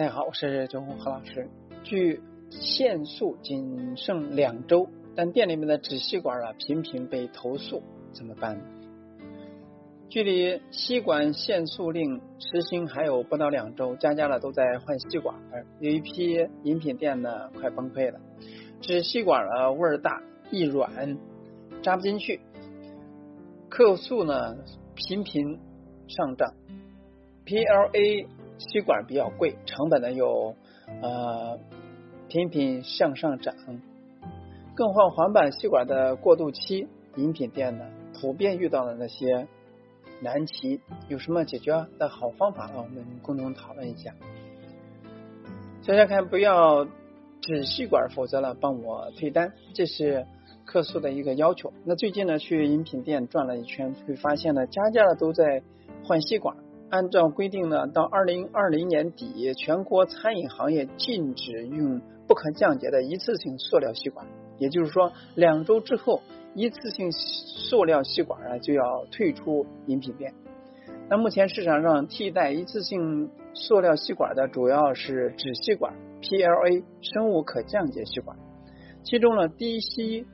[0.00, 1.46] 大家好，我是九红何老师。
[1.84, 7.82] 据限速仅剩两周，但店里面的纸吸管啊频频被投诉，
[8.14, 8.58] 怎么办？
[10.08, 15.36] 距离吸管限速令实行还有不到两周，家家呢都在换吸管，
[15.80, 18.18] 有一批饮品店呢快崩溃了。
[18.80, 21.18] 纸吸管啊味儿大，易软，
[21.82, 22.40] 扎不进去，
[23.68, 24.56] 客诉呢
[24.94, 25.58] 频频
[26.08, 26.54] 上涨。
[27.44, 28.28] PLA
[28.60, 30.54] 吸管比较贵，成本呢又
[31.02, 31.58] 呃
[32.28, 33.54] 频频向上涨，
[34.76, 36.86] 更换环保吸管的过渡期，
[37.16, 37.84] 饮品店呢
[38.20, 39.48] 普遍遇到的那些
[40.20, 42.74] 难题，有什么解决的好方法呢？
[42.76, 44.14] 我们共同讨论一下。
[45.82, 46.84] 小家看不要
[47.40, 50.26] 纸吸管，否则呢帮我退单，这是
[50.66, 51.72] 客诉的一个要求。
[51.84, 55.62] 那最近呢去饮品店转了一圈，会发现呢家家的都在
[56.04, 56.54] 换吸管。
[56.90, 64.26] 按照规定呢，到二零二零年底，全国餐饮行业禁止用不可降解的一次性塑料吸管。
[64.58, 66.20] 也就是说，两周之后，
[66.54, 70.34] 一次性塑料吸管啊就要退出饮品店。
[71.08, 78.36] 那目前市场上替代一次性塑料吸管的主要是纸吸管、PLA 生物可降解吸管，
[79.04, 80.26] 其中呢低吸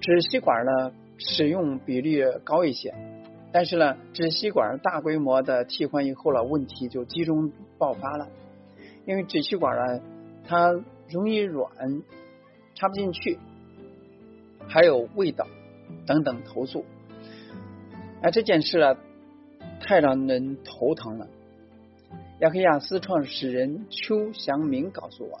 [0.00, 2.92] 纸吸管呢使用比例高一些。
[3.52, 8.28] 但是呢，纸吸管大规模的替换以后了，问题就集中爆发了。
[9.04, 10.02] 因为纸吸管呢，
[10.46, 10.72] 它
[11.10, 11.70] 容易软，
[12.74, 13.38] 插不进去，
[14.66, 15.46] 还有味道
[16.06, 16.86] 等等投诉。
[18.22, 18.96] 哎，这件事啊，
[19.80, 21.28] 太让人头疼了。
[22.40, 25.40] 雅克亚斯创始人邱祥明告诉我，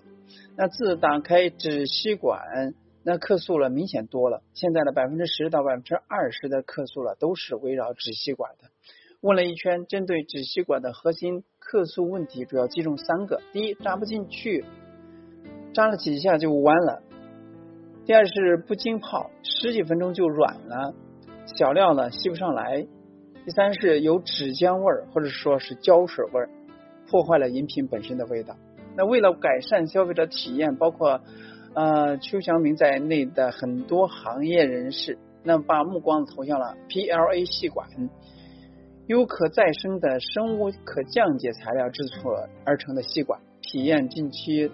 [0.54, 2.74] 那自打开纸吸管。
[3.04, 8.68] 那客诉了明显多了，现在的百分之十到百分之二十的客诉了都是围绕纸吸管的。
[9.20, 14.64] 问了一圈，针对纸吸管的核心客诉问题主要集中三个：第一，扎不进去，
[15.74, 17.02] 扎了几下就弯了；
[18.06, 20.94] 第二是不浸泡，十几分钟就软了，
[21.58, 22.86] 小料呢吸不上来；
[23.44, 26.48] 第三是有纸浆味儿或者说是胶水味儿，
[27.10, 28.56] 破坏了饮品本身的味道。
[28.96, 31.20] 那为了改善消费者体验，包括。
[31.74, 37.88] 呃，邱祥明在内的很多行业人士，那把目光投向了 PLA 吸管，
[39.06, 44.70] 由可再生的生物可降解材料制作而成的吸管，体验近期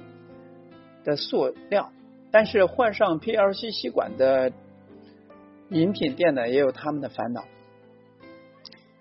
[1.04, 1.92] 的塑料。
[2.32, 4.53] 但是换上 PLC 吸管的
[5.70, 7.44] 饮品店呢，也有他们的烦恼。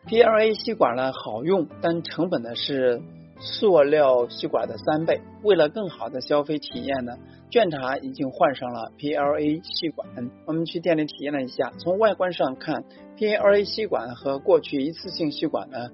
[0.07, 3.01] PLA 吸管呢好用，但成本呢是。
[3.39, 5.21] 塑料吸管的三倍。
[5.43, 7.13] 为了更好的消费体验呢，
[7.49, 10.09] 卷茶已经换上了 PLA 吸管。
[10.45, 12.83] 我们去店里体验了一下，从外观上看
[13.17, 15.89] ，PLA 吸管和过去一次性吸管呢，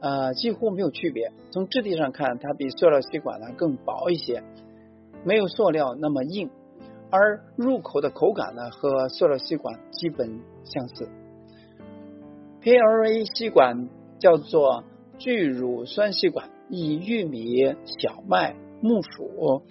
[0.00, 1.32] 呃，几乎没有区别。
[1.50, 4.42] 从质地上看，它比塑料吸管呢更薄一些，
[5.24, 6.50] 没有塑料那么硬，
[7.10, 11.08] 而入口的口感呢和塑料吸管基本相似。
[12.62, 14.84] PLA 吸管叫做
[15.18, 16.48] 聚乳酸吸管。
[16.70, 19.62] 以玉米、小麦、木薯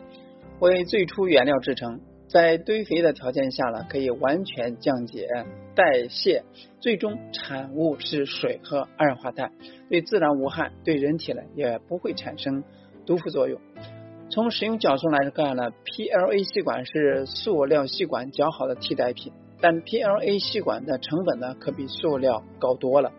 [0.59, 5.27] 为最初原料制成，在堆肥的条件下呢，可以完全降解
[5.75, 6.43] 代谢，
[6.81, 9.53] 最终产物是水和二氧化碳，
[9.89, 12.63] 对自然无害，对人体呢也不会产生
[13.05, 13.61] 毒副作用。
[14.29, 23.11] 从使用角度来看呢，PLA 吸管是塑料吸管较好的替代品，但 PLA 吸管的成本呢可比塑料高多了。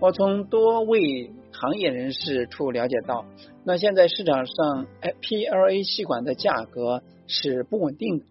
[0.00, 3.24] 我从多位行业人士处了解到，
[3.64, 8.24] 那现在市场上 PLA 吸管的价格是不稳定的。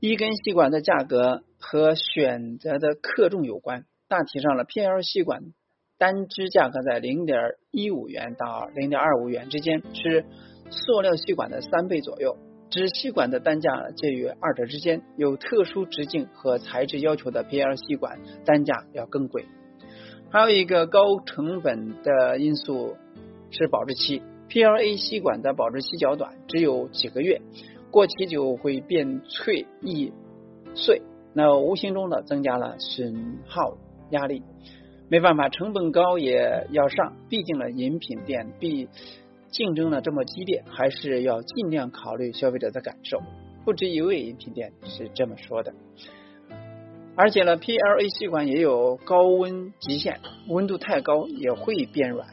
[0.00, 3.84] 一根吸管的价格和选择的克重有关。
[4.08, 5.42] 大体上了，PLA 吸管
[5.98, 7.38] 单支价格在零点
[7.70, 10.24] 一五元到零点二五元之间，是
[10.70, 12.36] 塑料吸管的三倍左右。
[12.70, 15.02] 纸吸管的单价介于二者之间。
[15.16, 19.44] 有特殊直径和材质要求的 PLA 吸管单价要更贵。
[20.30, 22.96] 还有一个高成本的因素
[23.50, 27.40] 是保质期，PLA 吸管的保质期较短，只有几个月，
[27.90, 30.12] 过期就会变脆易
[30.74, 31.00] 碎，
[31.32, 33.78] 那无形中的增加了损耗
[34.10, 34.42] 压力。
[35.08, 38.90] 没办法，成本高也要上，毕竟呢，饮品店比
[39.50, 43.22] 竞争呢这么激烈，还是要尽量考虑消费者的感受。
[43.64, 45.72] 不止一位饮品店是这么说的。
[47.20, 50.18] 而且呢，PLA 吸管也有高温极限，
[50.48, 52.28] 温度太高也会变软。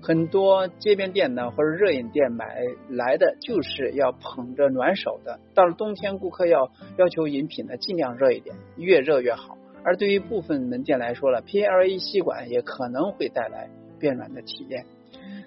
[0.00, 2.56] 很多街边店呢或者热饮店买
[2.88, 5.38] 来的就是要捧着暖手的。
[5.54, 9.58] 到了冬天，顾客要要求饮品呢尽量热一点，越热越好。
[9.84, 13.68] 而对于部分门店来说了，PLA 吸管也可能会带来
[13.98, 14.86] 变软的体验。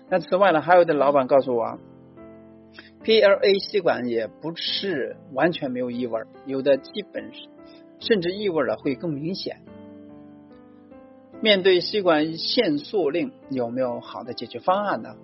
[0.10, 1.80] 那此外呢，还有的老板告诉我
[3.04, 7.48] ，PLA 吸管也不是完全没有异味，有的基本是
[8.00, 9.62] 甚至异味了会更明显。
[11.42, 15.16] 面对吸管限塑令，有没有好的解决方案呢？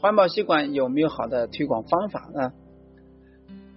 [0.00, 2.52] 环保吸管有没有好的推广方法呢？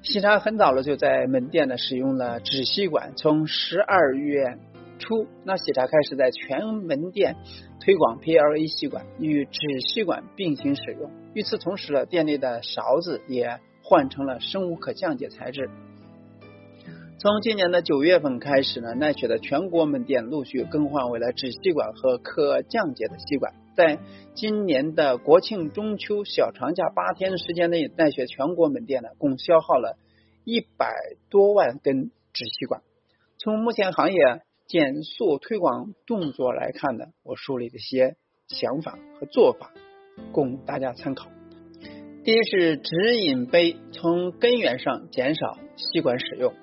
[0.04, 4.58] 喜茶很早了就在门店呢使用了纸吸管，从十二月
[5.00, 7.36] 初，那喜茶开始在全门店
[7.82, 11.12] 推广 PLA 吸管与纸吸管并行使用。
[11.34, 15.70] 与此同时呢，店内的勺子也换成了生物可降解材质。
[17.24, 23.54] 从今年的九月份开始呢，奈雪的全国门店陆续更换为了纸吸管和可降解的吸管。
[23.78, 23.98] 在
[24.34, 29.98] 今年的国庆、中秋小长假八天的时间内，奈雪全国门店呢共消耗了
[30.44, 30.94] 一百
[31.30, 32.82] 多万根纸吸管。
[33.38, 34.20] 从目前行业
[34.68, 38.18] 减速推广动作来看呢，我梳理了一些
[38.50, 39.72] 想法和做法
[40.34, 41.30] 供大家参考。
[42.26, 46.54] 第一是直饮杯，从根源上减少吸管使用。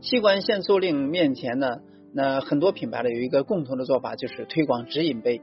[0.00, 1.76] 吸管限塑令面前呢，
[2.14, 5.42] 那很多品牌呢有一个共同的做法，就是推广直饮杯，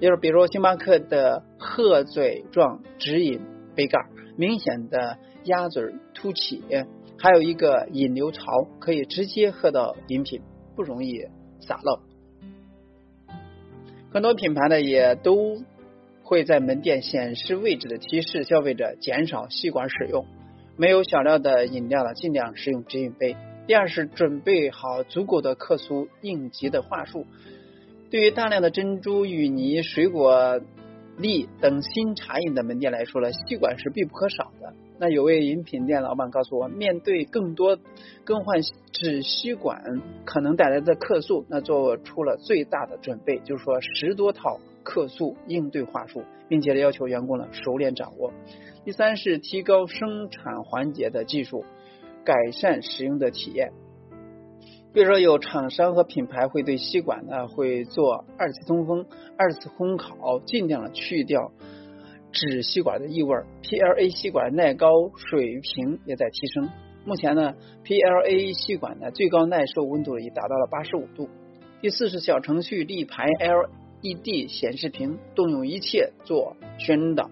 [0.00, 3.40] 就是比如星巴克的鹤嘴状直饮
[3.74, 3.98] 杯盖，
[4.36, 5.84] 明显的鸭嘴
[6.14, 6.62] 凸起，
[7.18, 8.44] 还有一个引流槽，
[8.78, 10.42] 可以直接喝到饮品，
[10.76, 11.24] 不容易
[11.60, 11.98] 洒漏。
[14.10, 15.56] 很多品牌呢也都
[16.22, 20.24] 会在门店显示位置的提示消费者减少吸管使用，
[20.76, 23.36] 没有小料的饮料呢，尽量使用直饮杯。
[23.68, 27.26] 第二是准备好足够的客诉应急的话术。
[28.10, 30.58] 对于大量的珍珠、芋泥、水果
[31.18, 34.72] 粒等新茶饮的门店来说呢，吸管是必不可少的。
[34.98, 37.78] 那有位饮品店老板告诉我，面对更多
[38.24, 48.32] 更换纸吸管可能带来的客诉，那做出了最大的准备，就是说十多套客诉应对话术，并且要求员工呢熟练掌握。
[48.86, 51.66] 第三是提高生产环节的技术。
[52.28, 53.72] 改善使用的体验，
[54.92, 59.06] 比如说有厂商和品牌会对吸管呢会做二次通风、
[59.38, 61.52] 二次烘烤，尽量的去掉
[62.30, 63.34] 纸吸管的异味。
[63.62, 66.68] PLA 吸管耐高水平也在提升，
[67.06, 71.30] 目前呢 PLA 吸管呢最高耐受温度已达到了八十五度。
[71.80, 77.30] 第四是小程序立牌 LED 显示屏，动用一切做宣导。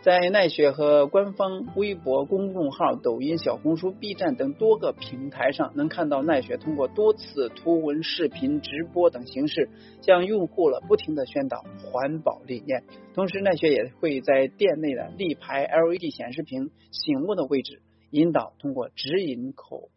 [0.00, 9.68] 在奈雪和官方微博公众号、抖音、小红书、B 站等多个平台上，能看到奈雪通过多次图文、视频、直播等形式，
[10.00, 12.84] 向用户了不停的宣导环保理念。
[13.14, 19.90] 同时，奈雪也会在店内的立牌 LED 显示屏醒目的位置，引导通过直饮口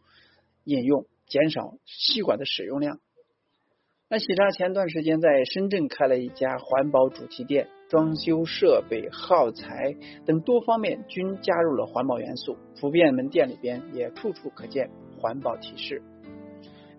[0.63, 2.99] 饮用，减少吸管的使用量。
[4.09, 14.89] 那喜茶前段时间在深圳开了一家环保主题店，装修设备、耗材等多方面均加入了环保元素，普遍门店里边也处处可见
[15.19, 16.01] 环保提示，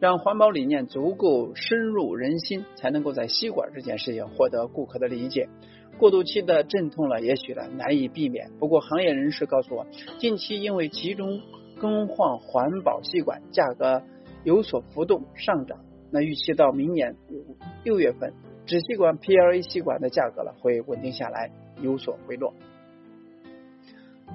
[0.01, 5.49] 让环保理念足够深入人心，才能够在吸管这件事情获得顾客的理解。
[5.97, 8.51] 过渡期的阵痛了，也许呢难以避免。
[8.59, 9.87] 不过行业人士告诉我，
[10.19, 11.41] 近期因为集中
[11.81, 14.03] 更换环保吸管，价格
[14.45, 15.79] 有所浮动上涨。
[16.11, 18.35] 那预期到明年五六月份，
[18.73, 21.51] 纸吸管 PLA 吸管的价格呢会稳定下来，
[21.83, 22.55] 有所回落。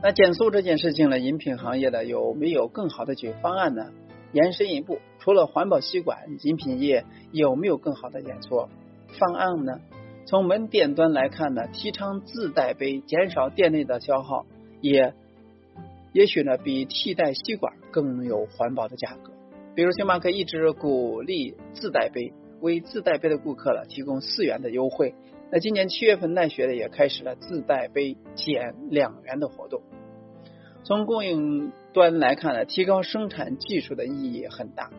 [0.03, 3.91] 那减速这件事情呢，饮品行业的有没有更好的解决方案呢？
[4.33, 8.69] 延伸一步，除了环保吸管，饮品业有没有更好的减速
[9.17, 9.79] 方案呢？
[10.27, 14.45] 从门店端来看呢，提倡自带杯，减少店内的消耗，
[14.81, 15.15] 也
[16.11, 19.31] 也许呢比替代吸管更有环保的价格。
[19.73, 25.13] 比如星巴克一直鼓励自带杯，为自带杯的顾客了提供四元的优惠。
[25.51, 29.81] 那今年七月份，奈雪的也开始了自带杯减两元的活动。
[30.83, 34.89] 从供应端来看呢，提高生产技术的意义很大。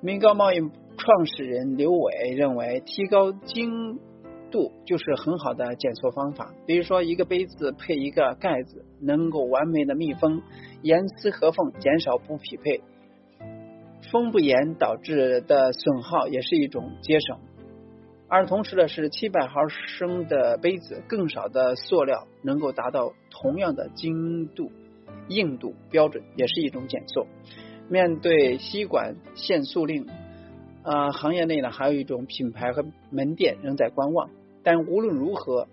[0.00, 3.98] 明高贸易创始人刘伟认为，提高精
[4.50, 6.54] 度就是很好的检测方法。
[6.66, 10.42] 比如说，一个杯子配一个盖子，能够完美的密封，
[10.82, 12.82] 严丝合缝，减少不匹配。
[14.16, 17.38] 封不严导致的损耗也是一种节省，
[18.28, 24.72] 而同时呢，是七百毫升的杯子，更少的塑料能够达到同样的精度、
[25.28, 27.26] 硬度标准，也是一种减速。
[27.90, 30.06] 面对吸管限塑令，
[30.82, 34.30] 啊，行业内呢还有一种品牌和门店仍在观望。
[34.62, 35.68] 但无论如何，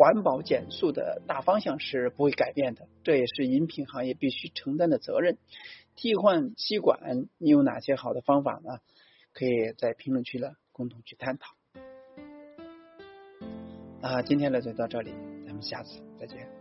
[0.00, 5.36] 环保减速的大方向是不会改变的，这也是饮品行业必须承担的责任。
[5.94, 8.78] 替换吸管，你有哪些好的方法呢？
[9.34, 11.54] 可以在评论区呢共同去探讨。
[14.00, 15.10] 啊，今天呢就到这里，
[15.44, 16.59] 咱们下次再见。